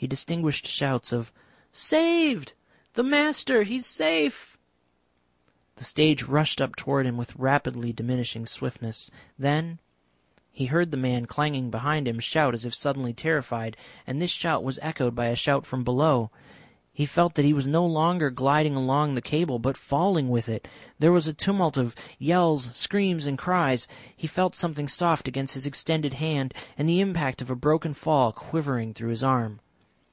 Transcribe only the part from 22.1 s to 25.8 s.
yells, screams, and cries. He felt something soft against his